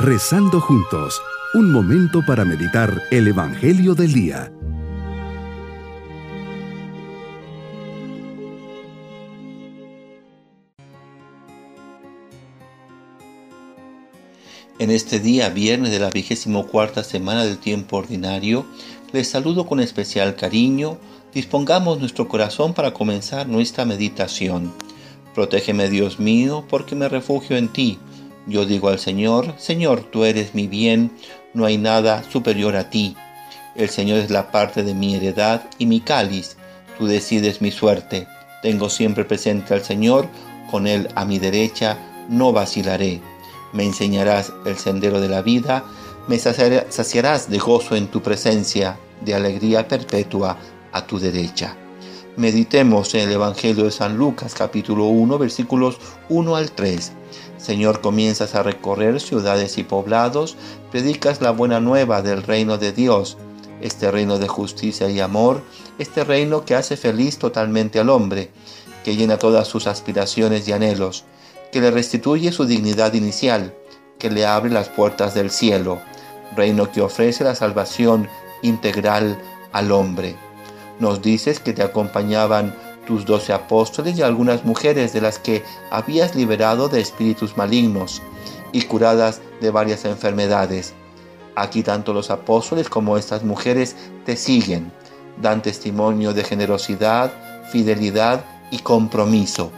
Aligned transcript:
Rezando 0.00 0.60
juntos, 0.60 1.20
un 1.54 1.72
momento 1.72 2.24
para 2.24 2.44
meditar 2.44 3.02
el 3.10 3.26
Evangelio 3.26 3.96
del 3.96 4.12
Día. 4.12 4.52
En 14.78 14.92
este 14.92 15.18
día, 15.18 15.48
viernes 15.48 15.90
de 15.90 15.98
la 15.98 16.10
vigésimo 16.10 16.68
cuarta 16.68 17.02
semana 17.02 17.44
del 17.44 17.58
tiempo 17.58 17.96
ordinario, 17.96 18.66
les 19.12 19.26
saludo 19.26 19.66
con 19.66 19.80
especial 19.80 20.36
cariño. 20.36 20.98
Dispongamos 21.34 21.98
nuestro 21.98 22.28
corazón 22.28 22.72
para 22.72 22.94
comenzar 22.94 23.48
nuestra 23.48 23.84
meditación. 23.84 24.72
Protégeme, 25.34 25.88
Dios 25.88 26.20
mío, 26.20 26.64
porque 26.70 26.94
me 26.94 27.08
refugio 27.08 27.56
en 27.56 27.66
ti 27.66 27.98
yo 28.48 28.64
digo 28.64 28.88
al 28.88 28.98
Señor, 28.98 29.54
Señor, 29.58 30.00
tú 30.00 30.24
eres 30.24 30.54
mi 30.54 30.66
bien, 30.66 31.12
no 31.52 31.66
hay 31.66 31.76
nada 31.76 32.24
superior 32.24 32.76
a 32.76 32.88
ti. 32.88 33.14
El 33.76 33.90
Señor 33.90 34.18
es 34.18 34.30
la 34.30 34.50
parte 34.50 34.82
de 34.82 34.94
mi 34.94 35.14
heredad 35.14 35.64
y 35.78 35.86
mi 35.86 36.00
cáliz, 36.00 36.56
tú 36.98 37.06
decides 37.06 37.60
mi 37.60 37.70
suerte. 37.70 38.26
Tengo 38.62 38.88
siempre 38.88 39.24
presente 39.24 39.74
al 39.74 39.84
Señor, 39.84 40.26
con 40.70 40.86
Él 40.86 41.08
a 41.14 41.24
mi 41.24 41.38
derecha, 41.38 41.98
no 42.28 42.52
vacilaré. 42.52 43.20
Me 43.72 43.84
enseñarás 43.84 44.52
el 44.64 44.78
sendero 44.78 45.20
de 45.20 45.28
la 45.28 45.42
vida, 45.42 45.84
me 46.26 46.38
saciarás 46.38 47.50
de 47.50 47.58
gozo 47.58 47.96
en 47.96 48.08
tu 48.08 48.22
presencia, 48.22 48.98
de 49.20 49.34
alegría 49.34 49.86
perpetua 49.86 50.58
a 50.92 51.06
tu 51.06 51.18
derecha. 51.18 51.76
Meditemos 52.38 53.14
en 53.14 53.22
el 53.22 53.32
Evangelio 53.32 53.82
de 53.82 53.90
San 53.90 54.16
Lucas 54.16 54.54
capítulo 54.54 55.06
1 55.06 55.38
versículos 55.38 55.98
1 56.28 56.54
al 56.54 56.70
3. 56.70 57.10
Señor, 57.56 58.00
comienzas 58.00 58.54
a 58.54 58.62
recorrer 58.62 59.20
ciudades 59.20 59.76
y 59.76 59.82
poblados, 59.82 60.56
predicas 60.92 61.40
la 61.40 61.50
buena 61.50 61.80
nueva 61.80 62.22
del 62.22 62.44
reino 62.44 62.78
de 62.78 62.92
Dios, 62.92 63.38
este 63.80 64.12
reino 64.12 64.38
de 64.38 64.46
justicia 64.46 65.10
y 65.10 65.18
amor, 65.18 65.64
este 65.98 66.22
reino 66.22 66.64
que 66.64 66.76
hace 66.76 66.96
feliz 66.96 67.38
totalmente 67.38 67.98
al 67.98 68.08
hombre, 68.08 68.52
que 69.02 69.16
llena 69.16 69.38
todas 69.38 69.66
sus 69.66 69.88
aspiraciones 69.88 70.68
y 70.68 70.72
anhelos, 70.72 71.24
que 71.72 71.80
le 71.80 71.90
restituye 71.90 72.52
su 72.52 72.66
dignidad 72.66 73.14
inicial, 73.14 73.74
que 74.20 74.30
le 74.30 74.46
abre 74.46 74.70
las 74.70 74.88
puertas 74.88 75.34
del 75.34 75.50
cielo, 75.50 75.98
reino 76.54 76.92
que 76.92 77.00
ofrece 77.00 77.42
la 77.42 77.56
salvación 77.56 78.28
integral 78.62 79.42
al 79.72 79.90
hombre. 79.90 80.36
Nos 81.00 81.22
dices 81.22 81.60
que 81.60 81.72
te 81.72 81.82
acompañaban 81.82 82.74
tus 83.06 83.24
doce 83.24 83.52
apóstoles 83.52 84.18
y 84.18 84.22
algunas 84.22 84.64
mujeres 84.64 85.12
de 85.12 85.20
las 85.20 85.38
que 85.38 85.64
habías 85.90 86.34
liberado 86.34 86.88
de 86.88 87.00
espíritus 87.00 87.56
malignos 87.56 88.20
y 88.72 88.82
curadas 88.82 89.40
de 89.60 89.70
varias 89.70 90.04
enfermedades. 90.04 90.94
Aquí 91.56 91.82
tanto 91.82 92.12
los 92.12 92.30
apóstoles 92.30 92.88
como 92.88 93.16
estas 93.16 93.44
mujeres 93.44 93.96
te 94.24 94.36
siguen, 94.36 94.92
dan 95.40 95.62
testimonio 95.62 96.34
de 96.34 96.44
generosidad, 96.44 97.32
fidelidad 97.72 98.44
y 98.70 98.78
compromiso. 98.78 99.72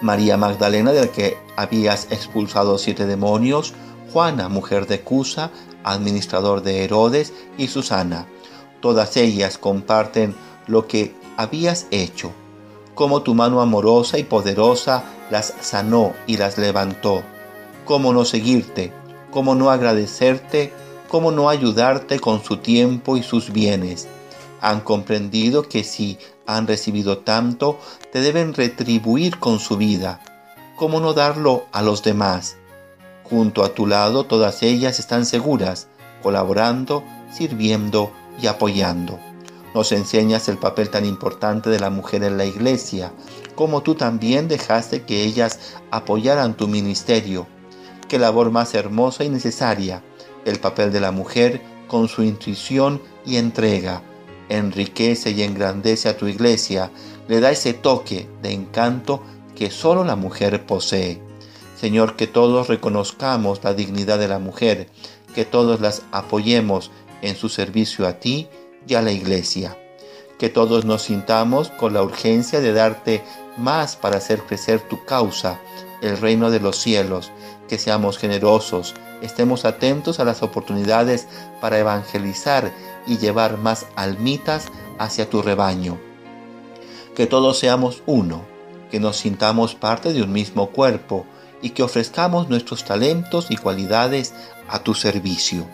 María 0.00 0.36
Magdalena, 0.36 0.92
de 0.92 1.00
la 1.02 1.12
que 1.12 1.36
habías 1.56 2.10
expulsado 2.10 2.78
siete 2.78 3.06
demonios, 3.06 3.74
Juana, 4.12 4.48
mujer 4.48 4.86
de 4.86 5.00
Cusa, 5.00 5.50
administrador 5.84 6.62
de 6.62 6.84
Herodes, 6.84 7.32
y 7.56 7.68
Susana. 7.68 8.26
Todas 8.82 9.16
ellas 9.16 9.58
comparten 9.58 10.34
lo 10.66 10.88
que 10.88 11.14
habías 11.36 11.86
hecho, 11.92 12.32
cómo 12.96 13.22
tu 13.22 13.32
mano 13.32 13.60
amorosa 13.60 14.18
y 14.18 14.24
poderosa 14.24 15.04
las 15.30 15.54
sanó 15.60 16.14
y 16.26 16.36
las 16.36 16.58
levantó, 16.58 17.22
cómo 17.84 18.12
no 18.12 18.24
seguirte, 18.24 18.92
cómo 19.30 19.54
no 19.54 19.70
agradecerte, 19.70 20.72
cómo 21.08 21.30
no 21.30 21.48
ayudarte 21.48 22.18
con 22.18 22.42
su 22.42 22.56
tiempo 22.56 23.16
y 23.16 23.22
sus 23.22 23.52
bienes. 23.52 24.08
Han 24.60 24.80
comprendido 24.80 25.62
que 25.68 25.84
si 25.84 26.18
han 26.44 26.66
recibido 26.66 27.18
tanto, 27.18 27.78
te 28.10 28.20
deben 28.20 28.52
retribuir 28.52 29.38
con 29.38 29.60
su 29.60 29.76
vida. 29.76 30.20
¿Cómo 30.74 30.98
no 30.98 31.12
darlo 31.12 31.66
a 31.70 31.82
los 31.82 32.02
demás? 32.02 32.56
Junto 33.22 33.62
a 33.62 33.74
tu 33.74 33.86
lado 33.86 34.24
todas 34.24 34.64
ellas 34.64 34.98
están 34.98 35.24
seguras, 35.24 35.86
colaborando, 36.20 37.04
sirviendo 37.32 38.10
y 38.40 38.46
apoyando. 38.46 39.18
Nos 39.74 39.92
enseñas 39.92 40.48
el 40.48 40.58
papel 40.58 40.90
tan 40.90 41.06
importante 41.06 41.70
de 41.70 41.80
la 41.80 41.90
mujer 41.90 42.22
en 42.24 42.36
la 42.36 42.44
iglesia, 42.44 43.12
como 43.54 43.82
tú 43.82 43.94
también 43.94 44.48
dejaste 44.48 45.02
que 45.02 45.22
ellas 45.22 45.58
apoyaran 45.90 46.54
tu 46.54 46.68
ministerio. 46.68 47.46
Qué 48.08 48.18
labor 48.18 48.50
más 48.50 48.74
hermosa 48.74 49.24
y 49.24 49.30
necesaria, 49.30 50.02
el 50.44 50.58
papel 50.58 50.92
de 50.92 51.00
la 51.00 51.12
mujer 51.12 51.62
con 51.88 52.08
su 52.08 52.22
intuición 52.22 53.00
y 53.24 53.36
entrega. 53.36 54.02
Enriquece 54.48 55.30
y 55.30 55.42
engrandece 55.42 56.10
a 56.10 56.16
tu 56.16 56.26
iglesia, 56.26 56.90
le 57.28 57.40
da 57.40 57.50
ese 57.50 57.72
toque 57.72 58.28
de 58.42 58.52
encanto 58.52 59.22
que 59.54 59.70
solo 59.70 60.04
la 60.04 60.16
mujer 60.16 60.66
posee. 60.66 61.22
Señor, 61.78 62.16
que 62.16 62.26
todos 62.26 62.68
reconozcamos 62.68 63.64
la 63.64 63.74
dignidad 63.74 64.18
de 64.18 64.28
la 64.28 64.38
mujer, 64.38 64.88
que 65.34 65.44
todos 65.44 65.80
las 65.80 66.02
apoyemos 66.12 66.90
en 67.22 67.36
su 67.36 67.48
servicio 67.48 68.06
a 68.06 68.14
ti 68.20 68.48
y 68.86 68.94
a 68.94 69.02
la 69.02 69.12
iglesia. 69.12 69.78
Que 70.38 70.48
todos 70.48 70.84
nos 70.84 71.02
sintamos 71.02 71.70
con 71.70 71.94
la 71.94 72.02
urgencia 72.02 72.60
de 72.60 72.72
darte 72.72 73.22
más 73.56 73.96
para 73.96 74.18
hacer 74.18 74.42
crecer 74.42 74.80
tu 74.80 75.04
causa, 75.04 75.60
el 76.02 76.18
reino 76.18 76.50
de 76.50 76.60
los 76.60 76.76
cielos, 76.76 77.30
que 77.68 77.78
seamos 77.78 78.18
generosos, 78.18 78.94
estemos 79.22 79.64
atentos 79.64 80.20
a 80.20 80.24
las 80.24 80.42
oportunidades 80.42 81.28
para 81.60 81.78
evangelizar 81.78 82.72
y 83.06 83.18
llevar 83.18 83.56
más 83.56 83.86
almitas 83.94 84.66
hacia 84.98 85.30
tu 85.30 85.42
rebaño. 85.42 85.98
Que 87.14 87.26
todos 87.26 87.58
seamos 87.58 88.02
uno, 88.06 88.42
que 88.90 89.00
nos 89.00 89.16
sintamos 89.16 89.74
parte 89.74 90.12
de 90.12 90.22
un 90.22 90.32
mismo 90.32 90.70
cuerpo 90.70 91.24
y 91.62 91.70
que 91.70 91.82
ofrezcamos 91.82 92.48
nuestros 92.48 92.84
talentos 92.84 93.46
y 93.50 93.56
cualidades 93.56 94.34
a 94.68 94.80
tu 94.82 94.94
servicio. 94.94 95.66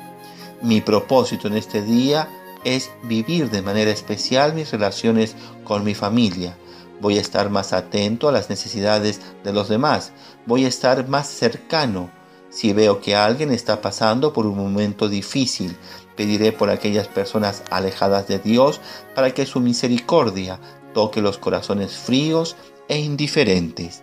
Mi 0.61 0.81
propósito 0.81 1.47
en 1.47 1.55
este 1.55 1.83
día 1.83 2.29
es 2.65 2.91
vivir 3.05 3.49
de 3.51 3.63
manera 3.63 3.93
especial 3.93 4.55
mis 4.55 4.73
relaciones 4.73 5.37
con 5.63 5.85
mi 5.85 5.95
familia. 5.95 6.57
Voy 7.01 7.17
a 7.17 7.21
estar 7.21 7.49
más 7.49 7.73
atento 7.73 8.29
a 8.29 8.33
las 8.33 8.51
necesidades 8.51 9.21
de 9.45 9.53
los 9.53 9.69
demás. 9.69 10.11
Voy 10.47 10.65
a 10.65 10.69
estar 10.69 11.09
más 11.09 11.29
cercano. 11.29 12.11
Si 12.51 12.73
veo 12.73 13.01
que 13.01 13.15
alguien 13.15 13.53
está 13.53 13.81
pasando 13.81 14.33
por 14.33 14.47
un 14.47 14.57
momento 14.57 15.09
difícil, 15.09 15.77
pediré 16.17 16.51
por 16.51 16.71
aquellas 16.71 17.07
personas 17.07 17.63
alejadas 17.71 18.27
de 18.27 18.41
Dios 18.41 18.81
para 19.15 19.33
que 19.33 19.47
su 19.47 19.61
misericordia 19.61 20.59
toque 20.93 21.21
los 21.23 21.39
corazones 21.39 21.97
fríos 21.97 22.57
e 22.89 22.99
indiferentes. 22.99 24.03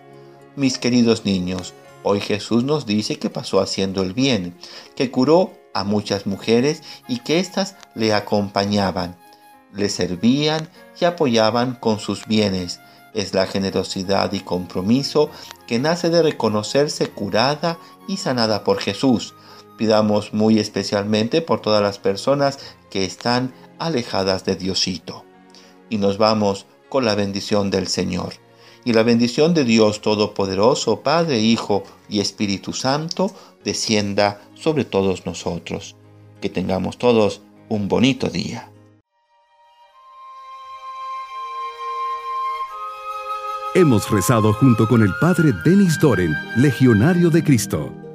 Mis 0.54 0.78
queridos 0.78 1.26
niños, 1.26 1.74
hoy 2.02 2.20
Jesús 2.20 2.64
nos 2.64 2.86
dice 2.86 3.18
que 3.18 3.28
pasó 3.28 3.60
haciendo 3.60 4.02
el 4.02 4.14
bien, 4.14 4.56
que 4.94 5.10
curó 5.10 5.52
a 5.76 5.84
muchas 5.84 6.26
mujeres 6.26 6.82
y 7.06 7.18
que 7.18 7.38
éstas 7.38 7.76
le 7.94 8.14
acompañaban, 8.14 9.14
le 9.74 9.90
servían 9.90 10.70
y 10.98 11.04
apoyaban 11.04 11.74
con 11.74 12.00
sus 12.00 12.26
bienes. 12.26 12.80
Es 13.12 13.34
la 13.34 13.46
generosidad 13.46 14.32
y 14.32 14.40
compromiso 14.40 15.30
que 15.66 15.78
nace 15.78 16.08
de 16.08 16.22
reconocerse 16.22 17.08
curada 17.10 17.78
y 18.08 18.16
sanada 18.16 18.64
por 18.64 18.78
Jesús. 18.78 19.34
Pidamos 19.76 20.32
muy 20.32 20.58
especialmente 20.58 21.42
por 21.42 21.60
todas 21.60 21.82
las 21.82 21.98
personas 21.98 22.58
que 22.88 23.04
están 23.04 23.52
alejadas 23.78 24.46
de 24.46 24.56
Diosito. 24.56 25.26
Y 25.90 25.98
nos 25.98 26.16
vamos 26.16 26.64
con 26.88 27.04
la 27.04 27.14
bendición 27.14 27.70
del 27.70 27.86
Señor. 27.86 28.45
Y 28.86 28.92
la 28.92 29.02
bendición 29.02 29.52
de 29.52 29.64
Dios 29.64 30.00
Todopoderoso, 30.00 31.00
Padre, 31.00 31.40
Hijo 31.40 31.82
y 32.08 32.20
Espíritu 32.20 32.72
Santo, 32.72 33.32
descienda 33.64 34.40
sobre 34.54 34.84
todos 34.84 35.26
nosotros. 35.26 35.96
Que 36.40 36.48
tengamos 36.48 36.96
todos 36.96 37.42
un 37.68 37.88
bonito 37.88 38.28
día. 38.28 38.70
Hemos 43.74 44.08
rezado 44.08 44.52
junto 44.52 44.86
con 44.86 45.02
el 45.02 45.10
Padre 45.20 45.50
Denis 45.64 45.98
Doren, 46.00 46.32
Legionario 46.56 47.28
de 47.28 47.42
Cristo. 47.42 48.05